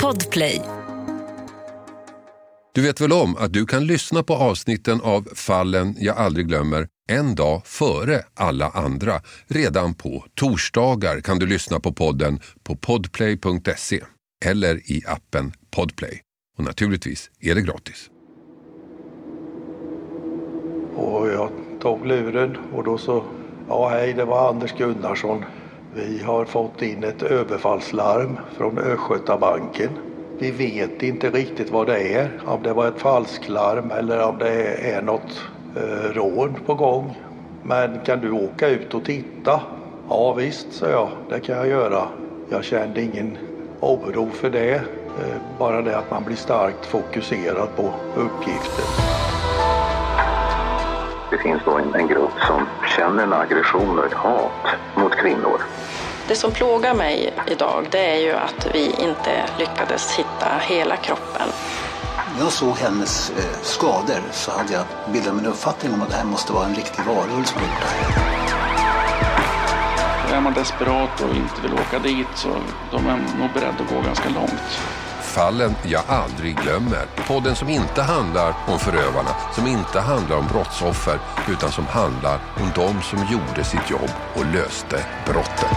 [0.00, 0.60] Podplay.
[2.74, 6.88] Du vet väl om att du kan lyssna på avsnitten av Fallen jag aldrig glömmer
[7.08, 9.12] en dag före alla andra.
[9.46, 14.00] Redan på torsdagar kan du lyssna på podden på podplay.se
[14.44, 16.20] eller i appen Podplay.
[16.58, 18.10] Och naturligtvis är det gratis.
[20.96, 21.50] Och jag
[21.80, 23.24] tog luren och då så,
[23.68, 25.44] ja hej det var Anders Gunnarsson.
[25.96, 29.90] Vi har fått in ett överfallslarm från Östgötabanken.
[30.38, 34.74] Vi vet inte riktigt vad det är, om det var ett falsklarm eller om det
[34.92, 35.42] är något
[35.76, 37.18] eh, rån på gång.
[37.62, 39.60] Men kan du åka ut och titta?
[40.08, 42.08] Ja visst, sa jag, det kan jag göra.
[42.50, 43.38] Jag kände ingen
[43.80, 49.13] oro för det, eh, bara det att man blir starkt fokuserad på uppgiften.
[51.34, 52.66] Det finns då en, en grupp som
[52.96, 55.60] känner en aggression och ett hat mot kvinnor.
[56.28, 61.48] Det som plågar mig idag det är ju att vi inte lyckades hitta hela kroppen.
[62.36, 66.10] När jag såg hennes eh, skador så hade jag bildat mig en uppfattning om att
[66.10, 67.44] det här måste vara en riktig varulv.
[70.32, 72.48] Är man desperat och inte vill åka dit så
[72.90, 74.80] de är nog beredda att gå ganska långt.
[75.34, 77.06] Fallen jag aldrig glömmer.
[77.28, 81.18] Podden som inte handlar om förövarna, som inte handlar om brottsoffer,
[81.48, 85.68] utan som handlar om de som gjorde sitt jobb och löste brotten.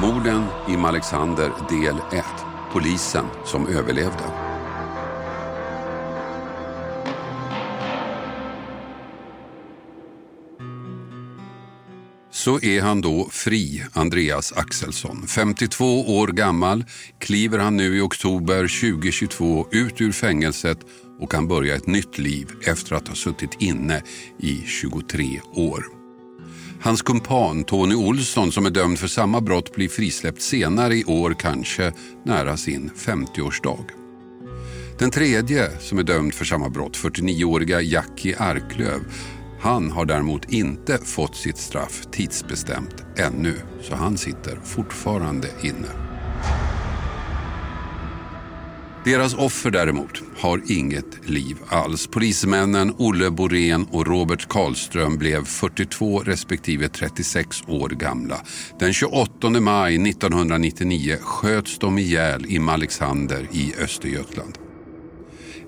[0.00, 2.24] Morden i Malexander del 1.
[2.72, 4.43] Polisen som överlevde.
[12.44, 15.26] Så är han då fri, Andreas Axelsson.
[15.26, 16.84] 52 år gammal
[17.18, 20.78] kliver han nu i oktober 2022 ut ur fängelset
[21.20, 24.02] och kan börja ett nytt liv efter att ha suttit inne
[24.38, 25.84] i 23 år.
[26.80, 31.36] Hans kumpan Tony Olsson som är dömd för samma brott blir frisläppt senare i år,
[31.38, 31.92] kanske
[32.24, 33.84] nära sin 50-årsdag.
[34.98, 39.00] Den tredje som är dömd för samma brott, 49-åriga Jackie Arklöv,
[39.64, 45.88] han har däremot inte fått sitt straff tidsbestämt ännu, så han sitter fortfarande inne.
[49.04, 52.06] Deras offer däremot har inget liv alls.
[52.06, 58.40] Polismännen Olle Borén och Robert Karlström blev 42 respektive 36 år gamla.
[58.78, 64.58] Den 28 maj 1999 sköts de ihjäl i Malexander i Östergötland.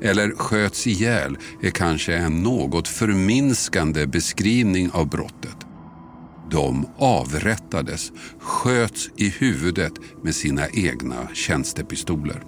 [0.02, 5.56] Eller sköts ihjäl är kanske en något förminskande beskrivning av brottet.
[6.50, 9.92] De avrättades, sköts i huvudet
[10.22, 12.42] med sina egna tjänstepistoler.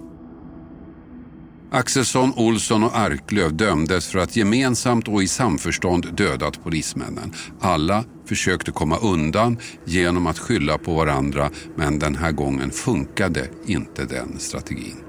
[1.71, 7.33] Axelsson, Olsson och Arklöv dömdes för att gemensamt och i samförstånd dödat polismännen.
[7.59, 14.05] Alla försökte komma undan genom att skylla på varandra men den här gången funkade inte
[14.05, 15.08] den strategin.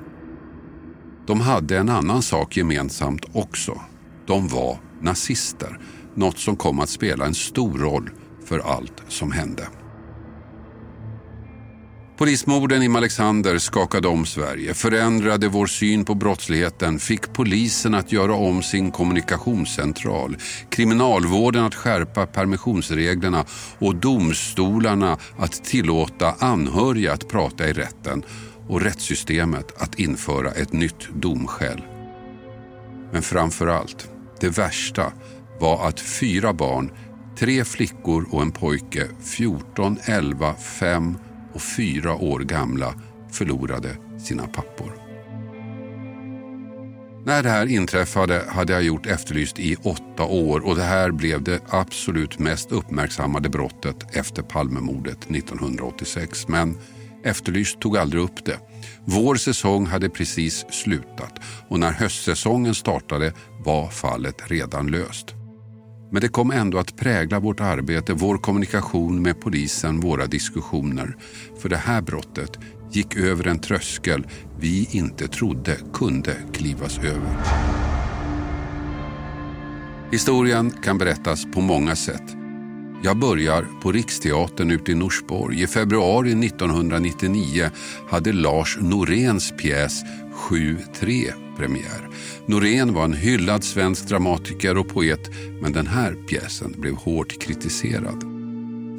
[1.31, 3.81] De hade en annan sak gemensamt också.
[4.27, 5.79] De var nazister.
[6.15, 8.11] Något som kom att spela en stor roll
[8.45, 9.69] för allt som hände.
[12.19, 18.35] Polismorden i Malexander skakade om Sverige, förändrade vår syn på brottsligheten, fick polisen att göra
[18.35, 20.37] om sin kommunikationscentral,
[20.71, 23.45] kriminalvården att skärpa permissionsreglerna
[23.79, 28.23] och domstolarna att tillåta anhöriga att prata i rätten
[28.71, 31.83] och rättssystemet att införa ett nytt domskäl.
[33.13, 34.09] Men framför allt,
[34.41, 35.13] det värsta
[35.61, 36.91] var att fyra barn,
[37.39, 41.19] tre flickor och en pojke, 14, 11, 5
[41.53, 42.95] och 4 år gamla,
[43.33, 44.93] förlorade sina pappor.
[47.25, 51.43] När det här inträffade hade jag gjort Efterlyst i åtta år och det här blev
[51.43, 56.49] det absolut mest uppmärksammade brottet efter Palmemordet 1986.
[56.49, 56.79] Men
[57.25, 58.59] Efterlyst tog aldrig upp det.
[59.05, 63.33] Vår säsong hade precis slutat och när höstsäsongen startade
[63.65, 65.35] var fallet redan löst.
[66.13, 71.17] Men det kom ändå att prägla vårt arbete, vår kommunikation med polisen, våra diskussioner.
[71.59, 72.59] För det här brottet
[72.93, 74.27] gick över en tröskel
[74.59, 77.37] vi inte trodde kunde klivas över.
[80.13, 82.40] Historien kan berättas på många sätt.
[83.03, 85.63] Jag börjar på Riksteatern ute i Norsborg.
[85.63, 87.71] I februari 1999
[88.09, 90.03] hade Lars Noréns pjäs
[90.51, 92.09] 7-3 premiär.
[92.47, 95.31] Norén var en hyllad svensk dramatiker och poet
[95.63, 98.25] men den här pjäsen blev hårt kritiserad.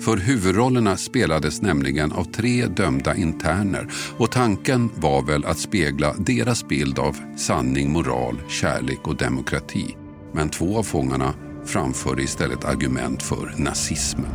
[0.01, 3.87] För huvudrollerna spelades nämligen av tre dömda interner
[4.17, 9.95] och tanken var väl att spegla deras bild av sanning, moral, kärlek och demokrati.
[10.33, 11.33] Men två av fångarna
[11.65, 14.31] framförde istället argument för nazismen.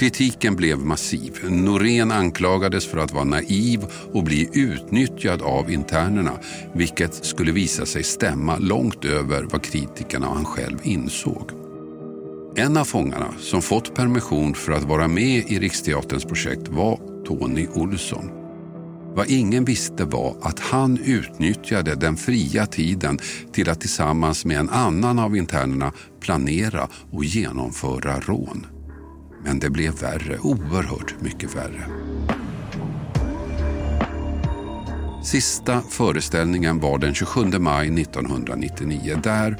[0.00, 1.38] Kritiken blev massiv.
[1.48, 3.80] Norén anklagades för att vara naiv
[4.12, 6.32] och bli utnyttjad av internerna
[6.74, 11.50] vilket skulle visa sig stämma långt över vad kritikerna och han själv insåg.
[12.56, 17.66] En av fångarna som fått permission för att vara med i Riksteaterns projekt var Tony
[17.74, 18.39] Olsson.
[19.14, 23.18] Vad ingen visste var att han utnyttjade den fria tiden
[23.52, 28.66] till att tillsammans med en annan av internerna planera och genomföra rån.
[29.44, 31.86] Men det blev värre, oerhört mycket värre.
[35.24, 39.20] Sista föreställningen var den 27 maj 1999.
[39.22, 39.56] Där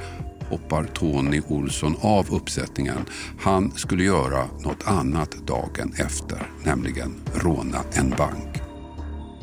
[0.48, 2.98] hoppar Tony Olsson av uppsättningen.
[3.40, 8.59] Han skulle göra något annat dagen efter, nämligen råna en bank.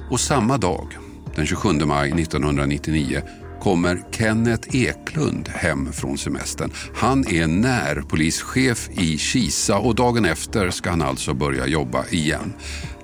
[0.09, 0.97] Och samma dag,
[1.35, 3.21] den 27 maj 1999,
[3.61, 6.71] kommer Kenneth Eklund hem från semestern.
[6.95, 12.53] Han är närpolischef i Kisa och dagen efter ska han alltså börja jobba igen.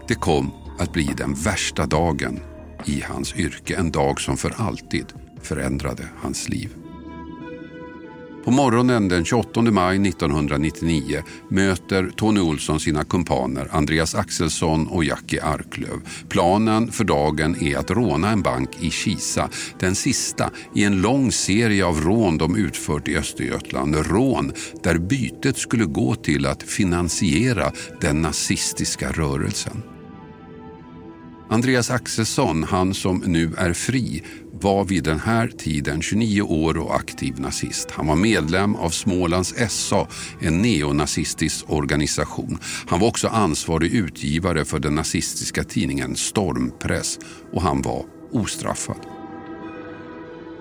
[0.07, 2.39] Det kom att bli den värsta dagen
[2.85, 3.75] i hans yrke.
[3.75, 5.05] En dag som för alltid
[5.41, 6.82] förändrade hans liv.
[8.43, 15.43] På morgonen den 28 maj 1999 möter Tony Olsson sina kumpaner Andreas Axelsson och Jackie
[15.43, 15.99] Arklöv.
[16.29, 19.49] Planen för dagen är att råna en bank i Kisa.
[19.79, 23.95] Den sista i en lång serie av rån de utfört i Östergötland.
[23.95, 24.53] Rån
[24.83, 29.83] där bytet skulle gå till att finansiera den nazistiska rörelsen.
[31.49, 34.23] Andreas Axelsson, han som nu är fri,
[34.61, 37.91] var vid den här tiden 29 år och aktiv nazist.
[37.91, 40.07] Han var medlem av Smålands SA,
[40.39, 42.57] en neonazistisk organisation.
[42.87, 47.19] Han var också ansvarig utgivare för den nazistiska tidningen Stormpress
[47.53, 48.97] och han var ostraffad.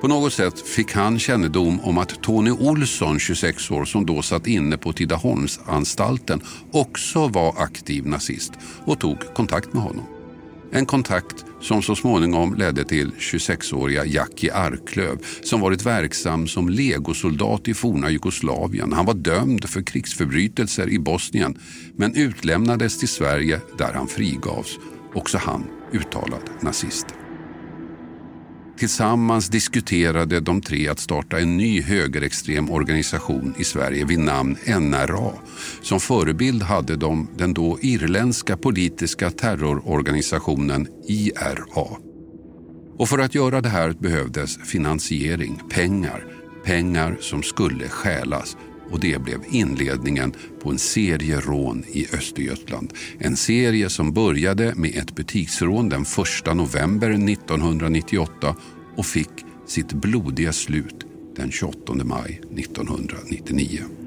[0.00, 4.46] På något sätt fick han kännedom om att Tony Olsson, 26 år, som då satt
[4.46, 6.40] inne på Tidaholmsanstalten,
[6.72, 8.52] också var aktiv nazist
[8.84, 10.21] och tog kontakt med honom.
[10.74, 17.68] En kontakt som så småningom ledde till 26-åriga Jackie Arklöv som varit verksam som legosoldat
[17.68, 18.92] i forna Jugoslavien.
[18.92, 21.58] Han var dömd för krigsförbrytelser i Bosnien
[21.96, 24.78] men utlämnades till Sverige där han frigavs.
[25.14, 27.06] Också han uttalad nazist.
[28.78, 35.32] Tillsammans diskuterade de tre att starta en ny högerextrem organisation i Sverige vid namn NRA.
[35.82, 41.86] Som förebild hade de den då irländska politiska terrororganisationen IRA.
[42.98, 46.24] Och för att göra det här behövdes finansiering, pengar.
[46.64, 48.56] Pengar som skulle stjälas
[48.90, 50.32] och det blev inledningen
[50.62, 52.92] på en serie rån i Östergötland.
[53.18, 58.56] En serie som började med ett butiksrån den 1 november 1998
[58.96, 59.30] och fick
[59.66, 61.06] sitt blodiga slut
[61.36, 64.01] den 28 maj 1999.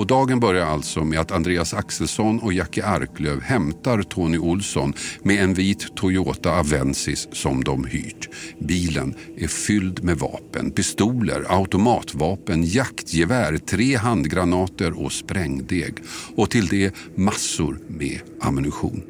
[0.00, 4.92] Och dagen börjar alltså med att Andreas Axelsson och Jackie Arklöv hämtar Tony Olsson
[5.22, 8.28] med en vit Toyota Avensis som de hyrt.
[8.58, 15.94] Bilen är fylld med vapen, pistoler, automatvapen, jaktgevär, tre handgranater och sprängdeg.
[16.36, 19.02] Och till det massor med ammunition.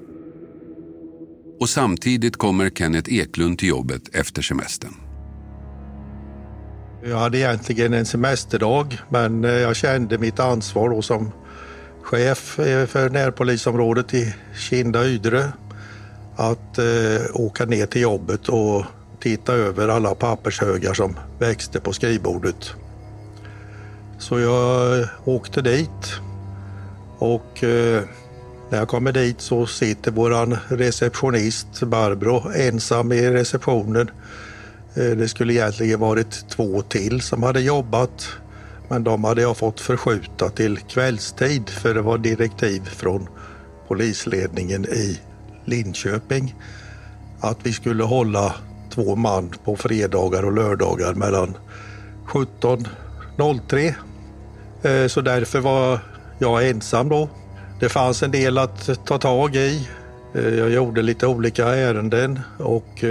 [1.60, 5.09] Och samtidigt kommer Kenneth Eklund till jobbet efter semestern.
[7.02, 11.32] Jag hade egentligen en semesterdag men eh, jag kände mitt ansvar då som
[12.02, 15.52] chef eh, för närpolisområdet i Kinda Ydre
[16.36, 18.84] att eh, åka ner till jobbet och
[19.20, 22.74] titta över alla pappershögar som växte på skrivbordet.
[24.18, 26.20] Så jag eh, åkte dit
[27.18, 28.02] och eh,
[28.70, 34.10] när jag kommer dit så sitter våran receptionist Barbro ensam i receptionen
[34.94, 38.28] Eh, det skulle egentligen varit två till som hade jobbat
[38.88, 43.28] men de hade jag fått förskjuta till kvällstid för det var direktiv från
[43.88, 45.20] polisledningen i
[45.64, 46.54] Linköping
[47.40, 48.54] att vi skulle hålla
[48.90, 51.56] två man på fredagar och lördagar mellan
[52.26, 53.94] 17.03.
[54.82, 55.98] Eh, så därför var
[56.38, 57.28] jag ensam då.
[57.80, 59.88] Det fanns en del att ta tag i.
[60.34, 63.04] Eh, jag gjorde lite olika ärenden och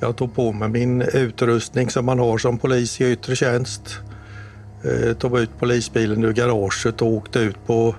[0.00, 3.98] jag tog på mig min utrustning som man har som polis i yttre tjänst.
[4.82, 7.94] Jag tog ut polisbilen ur garaget och åkte ut på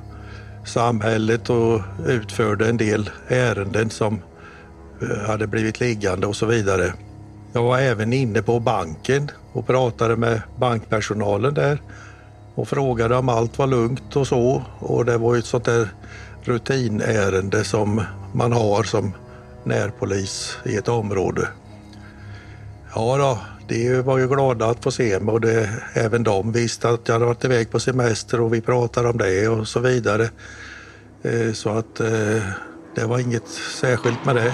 [0.65, 4.21] samhället och utförde en del ärenden som
[5.01, 6.93] eh, hade blivit liggande och så vidare.
[7.53, 11.81] Jag var även inne på banken och pratade med bankpersonalen där
[12.55, 14.63] och frågade om allt var lugnt och så.
[14.79, 15.89] Och det var ju ett sånt där
[16.43, 18.01] rutinärende som
[18.33, 19.13] man har som
[19.63, 21.47] närpolis i ett område.
[22.95, 26.89] Ja då, de var ju glada att få se mig och det, även de visste
[26.89, 30.29] att jag hade varit iväg på semester och vi pratade om det och så vidare.
[31.23, 32.43] Eh, så att eh,
[32.95, 33.47] det var inget
[33.81, 34.53] särskilt med det.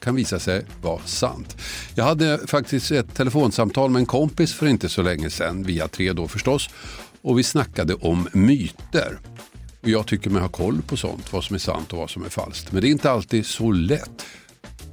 [0.00, 1.56] kan visa sig vara sant.
[1.94, 6.12] Jag hade faktiskt ett telefonsamtal med en kompis för inte så länge sedan, via tre
[6.12, 6.70] då förstås,
[7.22, 9.18] och vi snackade om myter.
[9.80, 12.24] Och jag tycker mig ha koll på sånt, vad som är sant och vad som
[12.24, 12.72] är falskt.
[12.72, 14.26] Men det är inte alltid så lätt.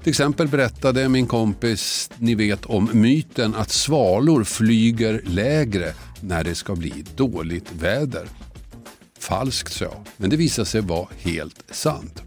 [0.03, 6.55] Till exempel berättade min kompis, ni vet om myten att svalor flyger lägre när det
[6.55, 8.27] ska bli dåligt väder.
[9.19, 12.26] Falskt sa jag, men det visade sig vara helt sant.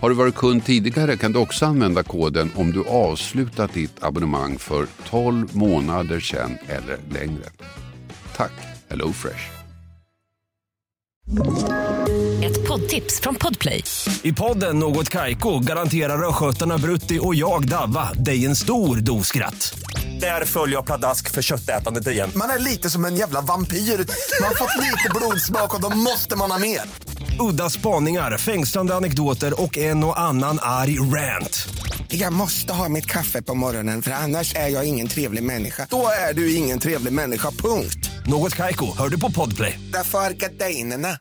[0.00, 4.58] Har du varit kund tidigare kan du också använda koden om du avslutat ditt abonnemang
[4.58, 7.44] för 12 månader sedan eller längre.
[8.36, 8.52] Tack
[8.88, 9.50] Hello Fresh.
[12.44, 13.84] Ett poddtips från Podplay.
[14.22, 19.78] I podden Något Kaiko garanterar östgötarna Brutti och jag, Davva, dig en stor dos skratt.
[20.20, 22.30] Där följer jag pladask för köttätandet igen.
[22.36, 23.76] Man är lite som en jävla vampyr.
[23.76, 26.80] Man har fått lite blodsmak och då måste man ha mer.
[27.40, 31.68] Udda spaningar, fängslande anekdoter och en och annan arg rant.
[32.08, 35.86] Jag måste ha mitt kaffe på morgonen för annars är jag ingen trevlig människa.
[35.90, 38.10] Då är du ingen trevlig människa, punkt.
[38.26, 39.80] Något Kaiko, hör du på Podplay.
[39.92, 41.18] Därför är gardinerna.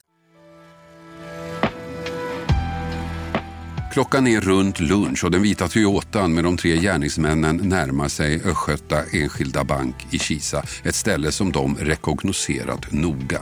[3.91, 9.03] Klockan är runt lunch och den vita Toyotan med de tre gärningsmännen närmar sig Östgöta
[9.11, 10.63] Enskilda Bank i Kisa.
[10.83, 13.41] Ett ställe som de rekognoserat noga.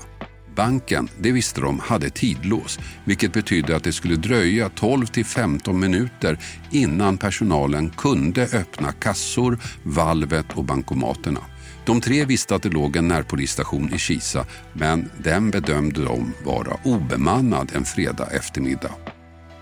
[0.58, 5.80] Banken, det visste de, hade tidlås vilket betydde att det skulle dröja 12 till 15
[5.80, 6.40] minuter
[6.72, 11.40] innan personalen kunde öppna kassor, valvet och bankomaterna.
[11.86, 16.78] De tre visste att det låg en närpolisstation i Kisa men den bedömde de vara
[16.84, 18.92] obemannad en fredag eftermiddag.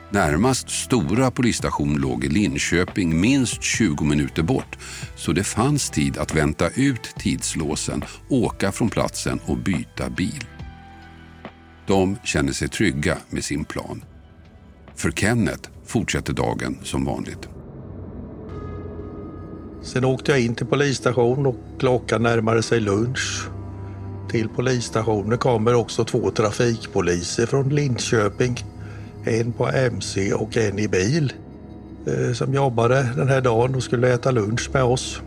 [0.09, 4.77] Närmast stora polisstation låg i Linköping minst 20 minuter bort
[5.15, 10.45] så det fanns tid att vänta ut tidslåsen, åka från platsen och byta bil.
[11.87, 14.03] De känner sig trygga med sin plan.
[14.95, 17.49] För Kenneth fortsätter dagen som vanligt.
[19.83, 23.47] Sen åkte jag in till polisstationen och klockan närmade sig lunch.
[24.31, 28.65] till polisstationen kommer också två trafikpoliser från Linköping.
[29.25, 31.33] En på MC och en i bil
[32.07, 35.21] eh, som jobbade den här dagen och skulle äta lunch med oss.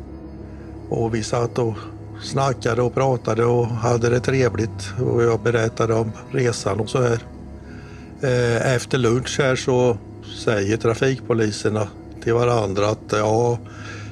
[0.88, 1.74] Och vi satt och
[2.22, 7.18] snackade och pratade och hade det trevligt och jag berättade om resan och så här.
[8.20, 9.98] Eh, efter lunch här så
[10.44, 11.88] säger trafikpoliserna
[12.22, 13.58] till varandra att ja,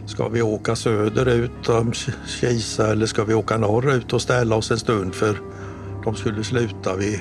[0.06, 1.92] ska vi åka söderut om
[2.26, 5.40] Kisa eller ska vi åka norrut och ställa oss en stund för
[6.04, 7.20] de skulle sluta vid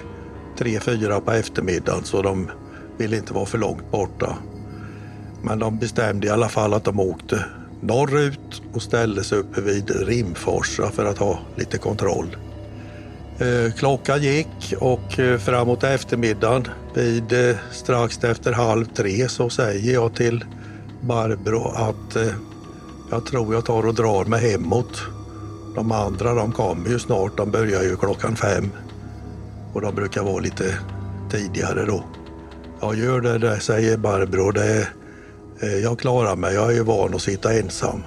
[0.58, 2.52] tre fyra på eftermiddagen så de
[2.98, 4.38] ville inte vara för långt borta.
[5.42, 7.46] Men de bestämde i alla fall att de åkte
[7.86, 12.38] norrut och ställde sig uppe vid Rimforsa för att ha lite kontroll.
[13.40, 19.94] Eh, klockan gick och eh, framåt eftermiddagen vid eh, strax efter halv tre så säger
[19.94, 20.46] jag till
[21.02, 22.18] Barbro att
[23.12, 25.02] jag tror jag tar och drar mig hemåt.
[25.76, 28.72] De andra de kommer ju snart, de börjar ju klockan fem.
[29.74, 30.78] Och de brukar vara lite
[31.32, 32.04] tidigare då.
[32.82, 34.52] Jag gör det, där, säger Barbro.
[34.52, 34.88] Det,
[35.62, 38.04] Eh, jag klarar mig, jag är ju van att sitta ensam.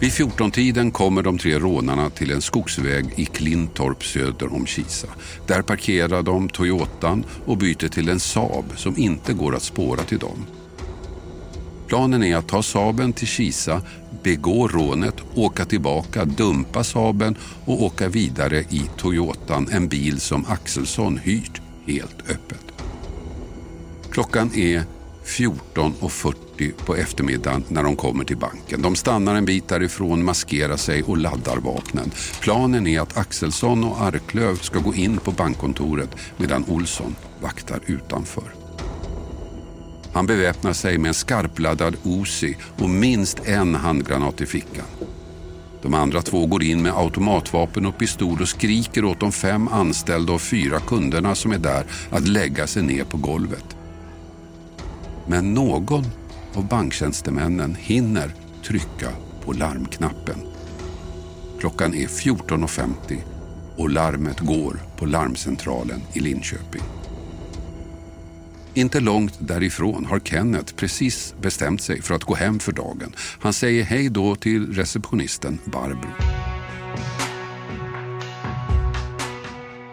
[0.00, 5.08] Vid 14-tiden kommer de tre rånarna till en skogsväg i Klintorp söder om Kisa.
[5.46, 10.18] Där parkerar de Toyotan och byter till en Saab som inte går att spåra till
[10.18, 10.46] dem.
[11.88, 13.82] Planen är att ta Saaben till Kisa,
[14.22, 21.18] begå rånet, åka tillbaka, dumpa Saaben och åka vidare i Toyotan, en bil som Axelsson
[21.18, 22.64] hyrt helt öppet.
[24.10, 24.82] Klockan är
[25.28, 28.82] 14.40 på eftermiddagen när de kommer till banken.
[28.82, 32.10] De stannar en bit därifrån, maskerar sig och laddar vapnen.
[32.40, 38.54] Planen är att Axelsson och Arklöv ska gå in på bankkontoret medan Olsson vaktar utanför.
[40.12, 44.86] Han beväpnar sig med en skarpladdad Uzi och minst en handgranat i fickan.
[45.82, 50.32] De andra två går in med automatvapen och pistol och skriker åt de fem anställda
[50.32, 53.77] och fyra kunderna som är där att lägga sig ner på golvet.
[55.28, 56.04] Men någon
[56.54, 59.08] av banktjänstemännen hinner trycka
[59.44, 60.36] på larmknappen.
[61.60, 63.18] Klockan är 14.50
[63.76, 66.82] och larmet går på larmcentralen i Linköping.
[68.74, 73.12] Inte långt därifrån har Kenneth precis bestämt sig för att gå hem för dagen.
[73.40, 76.10] Han säger hej då till receptionisten Barbro.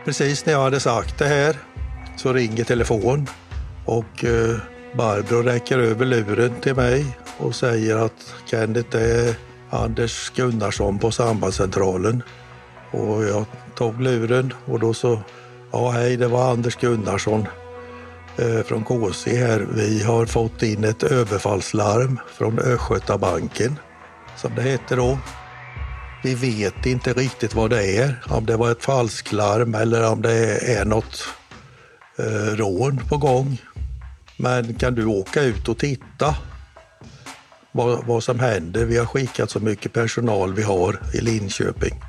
[0.06, 1.56] Precis när jag hade sagt det här
[2.18, 3.28] så ringer telefon
[3.86, 4.58] och eh,
[4.98, 9.36] Barbro räcker över luren till mig och säger att Kenneth är
[9.70, 12.24] Anders Gunnarsson på sambandscentralen.
[12.92, 15.20] Och jag tog luren och då så,
[15.72, 17.48] ja hej det var Anders Gunnarsson
[18.38, 19.68] eh, från KC här.
[19.74, 23.80] Vi har fått in ett överfallslarm från Östgötabanken
[24.38, 25.20] som det heter då.
[26.24, 30.58] Vi vet inte riktigt vad det är, om det var ett falsklarm eller om det
[30.78, 31.28] är något
[32.18, 33.58] eh, rån på gång.
[34.38, 36.36] Men kan du åka ut och titta
[37.72, 38.86] vad, vad som händer?
[38.86, 42.02] Vi har skickat så mycket personal vi har i Linköping.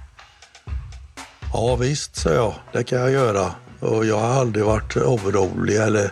[1.53, 3.53] Ja visst, sa jag, det kan jag göra.
[3.81, 6.11] Och jag har aldrig varit orolig eller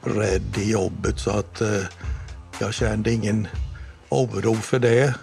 [0.00, 1.82] rädd i jobbet så att eh,
[2.58, 3.48] jag kände ingen
[4.08, 5.14] oro för det.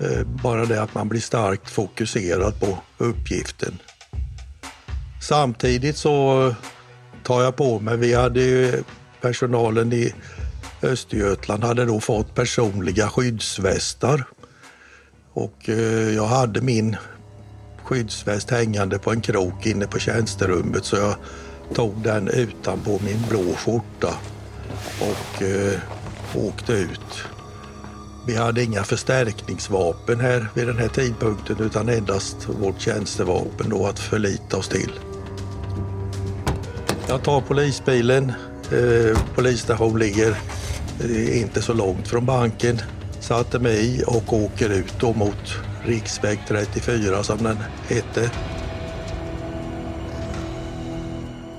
[0.00, 3.78] Eh, bara det att man blir starkt fokuserad på uppgiften.
[5.22, 6.54] Samtidigt så eh,
[7.22, 8.82] tar jag på mig, vi hade ju
[9.22, 10.14] personalen i
[10.82, 14.24] Östergötland hade då fått personliga skyddsvästar.
[15.32, 16.96] Och eh, jag hade min
[17.84, 21.14] skyddsväst hängande på en krok inne på tjänsterummet så jag
[21.74, 24.14] tog den utanpå min blå skjorta
[25.00, 25.80] och eh,
[26.34, 27.24] åkte ut.
[28.26, 33.98] Vi hade inga förstärkningsvapen här vid den här tidpunkten utan endast vårt tjänstevapen då att
[33.98, 34.92] förlita oss till.
[37.08, 38.32] Jag tar polisbilen,
[38.72, 40.36] Eh, polisstation ligger
[41.00, 42.78] eh, inte så långt från banken.
[43.20, 45.54] Satte mig i och åker ut då mot
[45.84, 47.58] riksväg 34 som den
[47.88, 48.30] hette.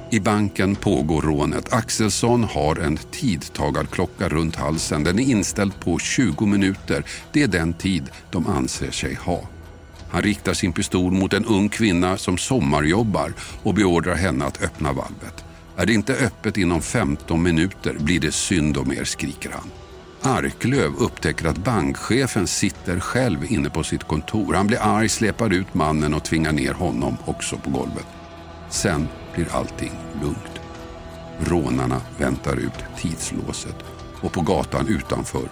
[0.09, 1.73] I banken pågår rånet.
[1.73, 5.03] Axelsson har en tidtagarklocka runt halsen.
[5.03, 7.03] Den är inställd på 20 minuter.
[7.31, 9.41] Det är den tid de anser sig ha.
[10.09, 14.93] Han riktar sin pistol mot en ung kvinna som sommarjobbar och beordrar henne att öppna
[14.93, 15.42] valvet.
[15.77, 19.71] Är det inte öppet inom 15 minuter blir det synd om er, skriker han.
[20.21, 24.53] Arklöv upptäcker att bankchefen sitter själv inne på sitt kontor.
[24.53, 28.07] Han blir arg, släpar ut mannen och tvingar ner honom också på golvet.
[28.69, 30.61] Sen blir allting lugnt.
[31.39, 33.75] Rånarna väntar ut tidslåset
[34.21, 35.49] och på gatan utanför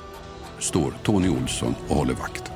[0.59, 2.50] står Tony Olsson och håller vakt.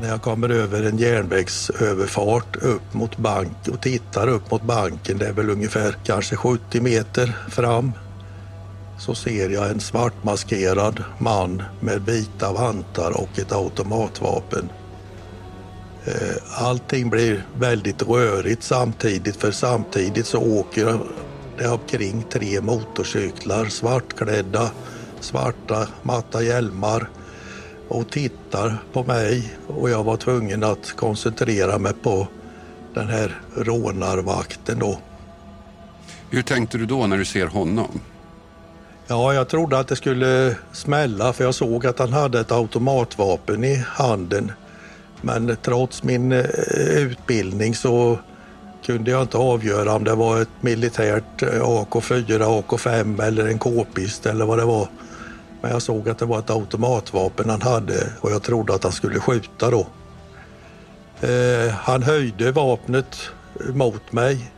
[0.00, 5.26] När jag kommer över en järnvägsöverfart upp mot bank och tittar upp mot banken, det
[5.26, 7.92] är väl ungefär kanske 70 meter fram,
[8.98, 14.68] så ser jag en svartmaskerad man med vita vantar och ett automatvapen.
[16.04, 20.98] Eh, allting blir väldigt rörigt samtidigt för samtidigt så åker
[21.58, 24.70] det omkring tre motorcyklar svartklädda,
[25.20, 27.08] svarta matta hjälmar
[27.88, 32.28] och tittar på mig och jag var tvungen att koncentrera mig på
[32.94, 34.98] den här rånarvakten då.
[36.30, 38.00] Hur tänkte du då när du ser honom?
[39.06, 43.64] Ja, jag trodde att det skulle smälla för jag såg att han hade ett automatvapen
[43.64, 44.52] i handen.
[45.20, 46.44] Men trots min eh,
[46.96, 48.18] utbildning så
[48.86, 54.26] kunde jag inte avgöra om det var ett militärt eh, AK4, AK5 eller en k-pist
[54.26, 54.88] eller vad det var.
[55.66, 58.92] Men jag såg att det var ett automatvapen han hade och jag trodde att han
[58.92, 59.86] skulle skjuta då.
[61.20, 63.30] Eh, han höjde vapnet
[63.74, 64.50] mot mig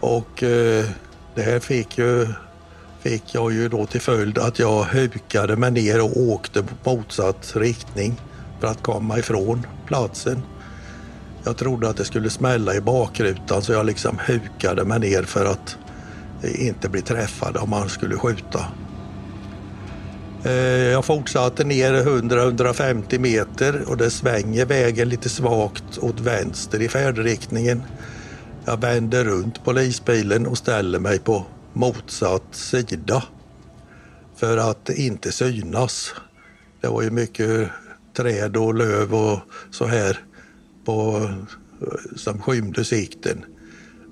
[0.00, 0.84] och eh,
[1.34, 2.28] det här fick, ju,
[3.00, 8.20] fick jag ju då till följd att jag hukade mig ner och åkte motsatt riktning
[8.60, 10.42] för att komma ifrån platsen.
[11.44, 15.44] Jag trodde att det skulle smälla i bakrutan så jag liksom hukade mig ner för
[15.44, 15.76] att
[16.42, 18.66] inte bli träffad om han skulle skjuta.
[20.46, 26.88] Eh, jag fortsatte ner 100-150 meter och det svänger vägen lite svagt åt vänster i
[26.88, 27.82] färdriktningen.
[28.64, 33.22] Jag vänder runt polisbilen och ställer mig på motsatt sida
[34.36, 36.14] för att inte synas.
[36.80, 37.68] Det var ju mycket
[38.16, 39.38] träd och löv och
[39.70, 40.18] så här
[40.84, 41.30] på,
[41.80, 43.44] eh, som skymde sikten.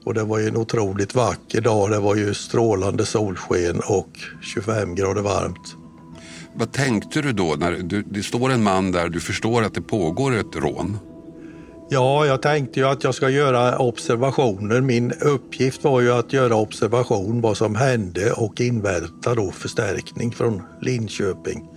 [0.04, 1.90] Och det var ju en otroligt vacker dag.
[1.90, 5.83] Det var ju strålande solsken och 25 grader varmt.
[6.56, 9.82] Vad tänkte du då när du, det står en man där, du förstår att det
[9.82, 10.98] pågår ett rån?
[11.90, 14.80] Ja, jag tänkte ju att jag ska göra observationer.
[14.80, 20.62] Min uppgift var ju att göra observation vad som hände och invänta då förstärkning från
[20.80, 21.68] Linköping.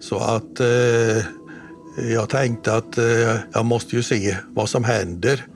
[0.00, 1.24] Så att eh,
[2.10, 5.46] jag tänkte att eh, jag måste ju se vad som händer.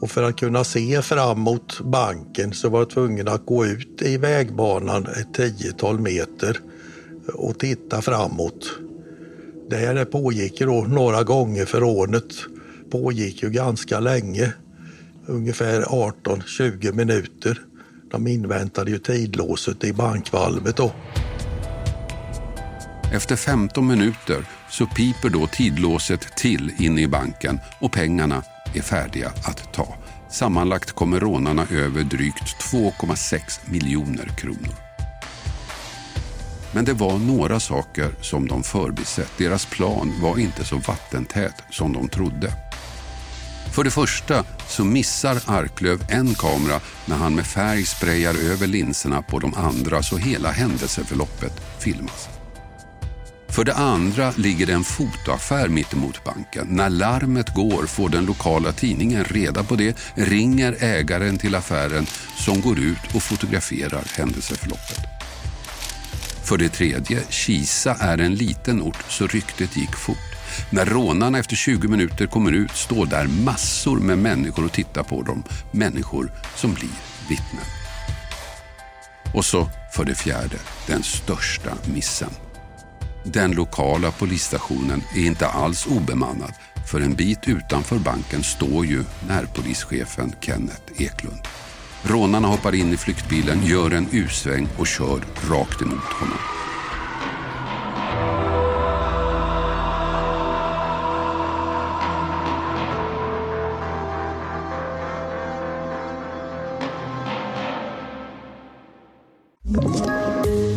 [0.00, 4.02] Och för att kunna se fram mot banken så var jag tvungen att gå ut
[4.02, 6.60] i vägbanan ett tiotal meter
[7.34, 8.70] och titta framåt.
[9.70, 12.34] Det här pågick då några gånger för rånet
[12.90, 14.52] pågick ju ganska länge.
[15.26, 17.60] Ungefär 18-20 minuter.
[18.10, 20.92] De inväntade ju tidlåset i bankvalvet då.
[23.12, 28.42] Efter 15 minuter så piper då tidlåset till inne i banken och pengarna
[28.74, 29.94] är färdiga att ta.
[30.30, 34.87] Sammanlagt kommer rånarna över drygt 2,6 miljoner kronor.
[36.72, 39.32] Men det var några saker som de förbisett.
[39.38, 42.52] Deras plan var inte så vattentät som de trodde.
[43.74, 49.22] För det första så missar Arklöv en kamera när han med färg sprayar över linserna
[49.22, 52.28] på de andra så hela händelseförloppet filmas.
[53.48, 56.66] För det andra ligger det en fotoaffär mittemot banken.
[56.70, 62.60] När larmet går får den lokala tidningen reda på det, ringer ägaren till affären som
[62.60, 65.17] går ut och fotograferar händelseförloppet.
[66.48, 70.16] För det tredje, Kisa är en liten ort så ryktet gick fort.
[70.70, 75.22] När rånarna efter 20 minuter kommer ut står där massor med människor och tittar på
[75.22, 75.44] dem.
[75.72, 76.90] Människor som blir
[77.28, 77.64] vittnen.
[79.34, 80.56] Och så för det fjärde,
[80.86, 82.30] den största missen.
[83.24, 86.52] Den lokala polisstationen är inte alls obemannad
[86.90, 91.40] för en bit utanför banken står ju närpolischefen Kenneth Eklund.
[92.02, 96.38] Rånarna hoppar in i flyktbilen, gör en U-sväng och kör rakt emot honom.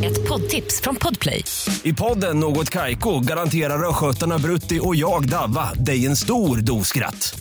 [0.04, 1.44] Ett poddtips från Podplay.
[1.84, 7.41] I podden Något Kaiko garanterar östgötarna Brutti och jag, Davva, dig en stor dos skratt.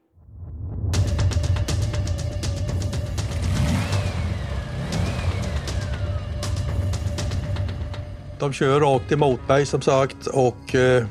[8.41, 11.05] De kör rakt emot mig som sagt och eh,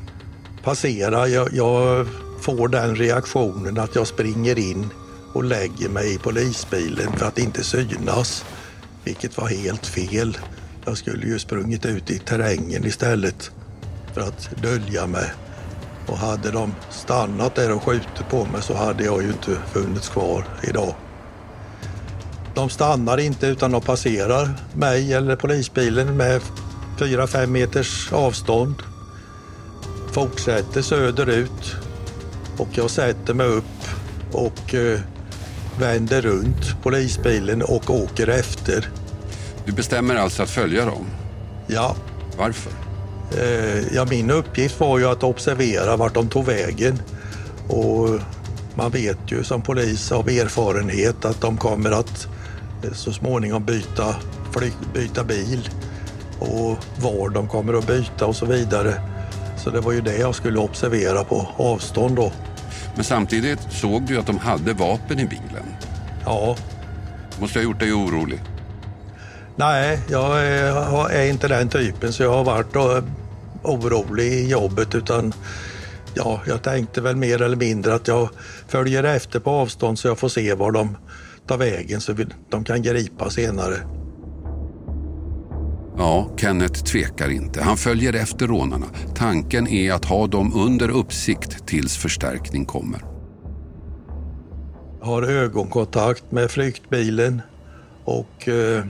[0.63, 1.27] passerar.
[1.27, 2.07] Jag, jag
[2.41, 4.89] får den reaktionen att jag springer in
[5.35, 8.45] och lägger mig i polisbilen för att inte synas.
[9.05, 10.39] Vilket var helt fel.
[10.85, 13.51] Jag skulle ju sprungit ut i terrängen istället
[14.15, 15.33] för att dölja mig.
[16.07, 20.09] Och hade de stannat där och skjutit på mig så hade jag ju inte funnits
[20.09, 20.95] kvar idag.
[22.55, 26.41] De stannar inte utan de passerar mig eller polisbilen med
[27.01, 28.83] 4-5 meters avstånd.
[30.13, 31.77] Fortsätter söderut
[32.57, 33.65] och jag sätter mig upp
[34.33, 35.01] och eh,
[35.79, 38.89] vänder runt polisbilen och åker efter.
[39.65, 41.07] Du bestämmer alltså att följa dem?
[41.67, 41.97] Ja.
[42.39, 42.73] Varför?
[43.39, 47.03] Eh, ja, min uppgift var ju att observera vart de tog vägen.
[47.69, 48.09] Och
[48.75, 52.29] man vet ju som polis av erfarenhet att de kommer att
[52.85, 54.17] eh, så småningom byta,
[54.53, 55.69] fly, byta bil
[56.41, 58.95] och var de kommer att byta och så vidare.
[59.57, 62.33] Så det var ju det jag skulle observera på avstånd då.
[62.95, 65.65] Men samtidigt såg du att de hade vapen i bilen.
[66.25, 66.57] Ja.
[67.41, 68.41] Måste ha gjort dig orolig.
[69.57, 73.03] Nej, jag är, inte den typen så jag har varit då,
[73.63, 75.33] orolig i jobbet utan
[76.15, 78.29] ja, jag tänkte väl mer eller mindre att jag
[78.69, 80.97] följer efter på avstånd så jag får se var de
[81.47, 82.15] tar vägen så
[82.51, 83.77] de kan gripa senare.
[86.01, 87.63] Ja, Kenneth tvekar inte.
[87.63, 88.87] Han följer efter rånarna.
[89.15, 93.05] Tanken är att ha dem under uppsikt tills förstärkning kommer.
[95.01, 97.43] Jag har ögonkontakt med flyktbilen
[98.05, 98.85] och eh,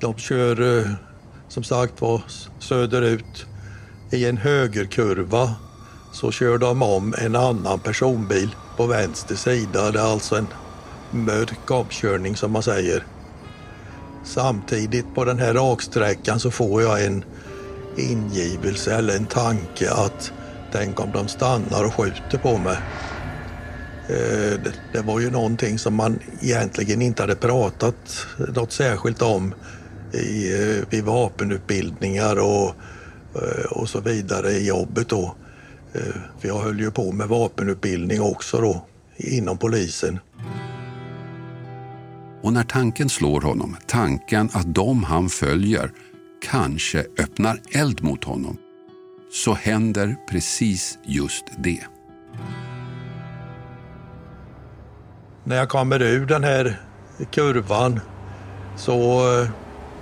[0.00, 0.90] de kör eh,
[1.48, 2.22] som sagt var
[2.58, 3.46] söderut.
[4.10, 5.54] I en högerkurva
[6.12, 9.90] så kör de om en annan personbil på vänster sida.
[9.90, 10.46] Det är alltså en
[11.10, 13.04] mörk omkörning som man säger.
[14.26, 17.24] Samtidigt på den här raksträckan så får jag en
[17.96, 20.32] ingivelse eller en tanke att
[20.72, 22.76] tänk om de stannar och skjuter på mig.
[24.08, 24.60] Eh,
[24.92, 29.54] det var ju någonting som man egentligen inte hade pratat något särskilt om
[30.12, 32.74] i, eh, vid vapenutbildningar och,
[33.34, 35.36] eh, och så vidare i jobbet då.
[36.40, 38.86] För jag höll ju på med vapenutbildning också då
[39.16, 40.18] inom polisen.
[42.46, 45.90] Och när tanken slår honom, tanken att de han följer
[46.42, 48.56] kanske öppnar eld mot honom,
[49.32, 51.80] så händer precis just det.
[55.44, 56.80] När jag kommer ur den här
[57.30, 58.00] kurvan
[58.76, 59.48] så eh,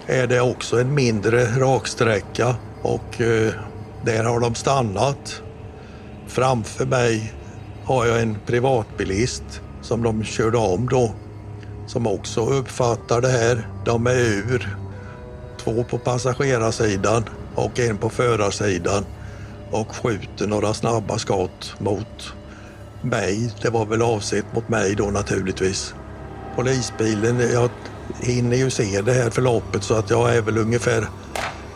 [0.07, 3.53] är det också en mindre raksträcka och eh,
[4.05, 5.43] där har de stannat.
[6.27, 7.33] Framför mig
[7.85, 11.15] har jag en privatbilist som de körde om då
[11.87, 13.69] som också uppfattar det här.
[13.85, 14.77] De är ur.
[15.59, 19.05] Två på passagerarsidan och en på förarsidan
[19.71, 22.35] och skjuter några snabba skott mot
[23.03, 23.51] mig.
[23.63, 25.95] Det var väl avsett mot mig då naturligtvis.
[26.57, 27.71] Polisbilen, jag
[28.21, 31.09] hinner ju se det här förloppet så att jag är väl ungefär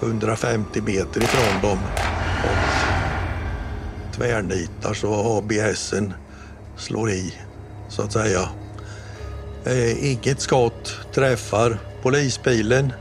[0.03, 1.79] 150 meter ifrån dem.
[2.45, 6.13] Och tvärnitar så ABSen
[6.77, 7.35] slår i
[7.89, 8.49] så att säga.
[9.69, 12.93] Eh, inget skott träffar polisbilen.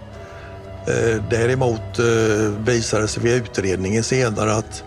[0.87, 4.83] Eh, däremot eh, visade det sig vid utredningen senare att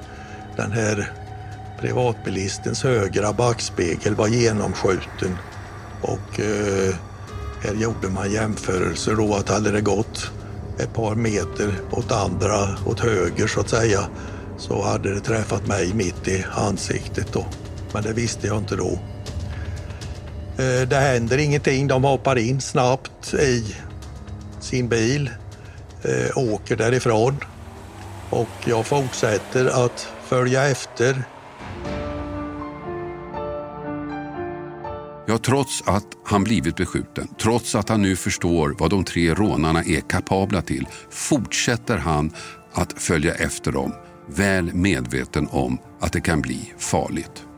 [0.57, 1.13] den här
[1.81, 5.39] privatbilistens högra backspegel var genomskjuten
[6.03, 6.95] och eh,
[7.63, 10.31] här gjorde man jämförelser då att hade det gått
[10.79, 14.01] ett par meter åt andra, åt höger så att säga,
[14.59, 17.47] så hade det träffat mig mitt i ansiktet då.
[17.93, 18.99] Men det visste jag inte då.
[20.61, 21.89] Eh, det händer ingenting.
[21.89, 23.77] De hoppar in snabbt i
[24.61, 25.31] sin bil,
[26.03, 27.37] eh, åker därifrån
[28.31, 31.25] och jag fortsätter att följa efter.
[35.27, 39.83] Ja, trots att han blivit beskjuten, trots att han nu förstår vad de tre rånarna
[39.83, 42.33] är kapabla till, fortsätter han
[42.73, 43.95] att följa efter dem,
[44.27, 47.50] väl medveten om att det kan bli farligt.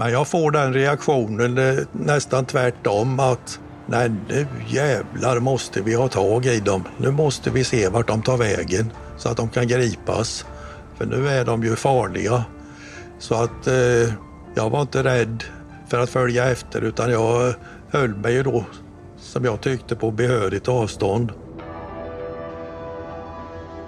[0.00, 6.08] Men jag får den reaktionen eh, nästan tvärtom att nej nu jävlar måste vi ha
[6.08, 6.84] tag i dem.
[6.98, 10.46] Nu måste vi se vart de tar vägen så att de kan gripas.
[10.98, 12.44] För nu är de ju farliga.
[13.18, 14.14] Så att eh,
[14.54, 15.44] jag var inte rädd
[15.88, 17.54] för att följa efter utan jag
[17.90, 18.64] höll mig ju då
[19.18, 21.32] som jag tyckte på behörigt avstånd.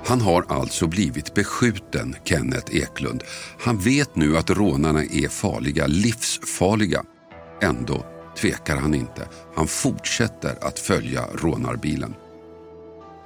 [0.05, 3.25] Han har alltså blivit beskjuten, Kenneth Eklund.
[3.61, 7.03] Han vet nu att rånarna är farliga, livsfarliga.
[7.62, 8.07] Ändå
[8.41, 9.29] tvekar han inte.
[9.55, 12.15] Han fortsätter att följa rånarbilen.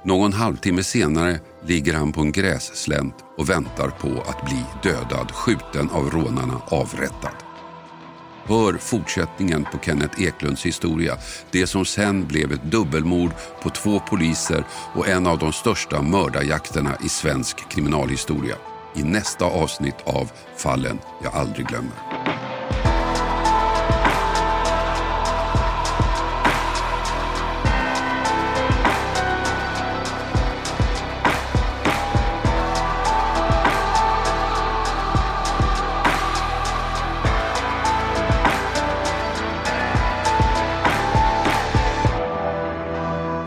[0.05, 5.89] Någon halvtimme senare ligger han på en grässlänt och väntar på att bli dödad, skjuten
[5.89, 7.46] av rånarna, avrättad.
[8.47, 11.17] Hör fortsättningen på Kenneth Eklunds historia.
[11.51, 13.31] Det som sen blev ett dubbelmord
[13.63, 18.55] på två poliser och en av de största mördarjakterna i svensk kriminalhistoria.
[18.95, 22.46] I nästa avsnitt av Fallen jag aldrig glömmer.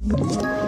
[0.00, 0.67] Ett